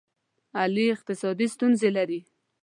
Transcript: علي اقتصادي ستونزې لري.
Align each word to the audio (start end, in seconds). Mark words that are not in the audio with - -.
علي 0.61 0.85
اقتصادي 0.95 1.47
ستونزې 1.55 1.89
لري. 1.97 2.19